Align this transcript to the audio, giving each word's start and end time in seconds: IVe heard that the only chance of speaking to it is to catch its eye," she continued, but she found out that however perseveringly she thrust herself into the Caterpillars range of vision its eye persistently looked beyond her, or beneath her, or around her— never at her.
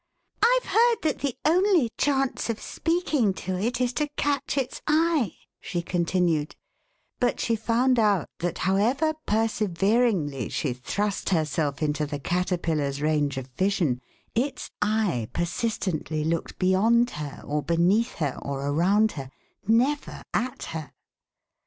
IVe 0.41 0.63
heard 0.65 0.95
that 1.03 1.19
the 1.19 1.35
only 1.45 1.91
chance 1.95 2.49
of 2.49 2.59
speaking 2.59 3.35
to 3.35 3.55
it 3.55 3.79
is 3.79 3.93
to 3.93 4.09
catch 4.17 4.57
its 4.57 4.81
eye," 4.87 5.35
she 5.59 5.83
continued, 5.83 6.55
but 7.19 7.39
she 7.39 7.55
found 7.55 7.99
out 7.99 8.25
that 8.39 8.57
however 8.65 9.13
perseveringly 9.27 10.49
she 10.49 10.73
thrust 10.73 11.29
herself 11.29 11.83
into 11.83 12.07
the 12.07 12.17
Caterpillars 12.17 12.99
range 12.99 13.37
of 13.37 13.45
vision 13.49 14.01
its 14.33 14.71
eye 14.81 15.27
persistently 15.33 16.23
looked 16.23 16.57
beyond 16.57 17.11
her, 17.11 17.43
or 17.45 17.61
beneath 17.61 18.13
her, 18.15 18.39
or 18.41 18.65
around 18.69 19.11
her— 19.11 19.29
never 19.67 20.23
at 20.33 20.63
her. 20.73 20.93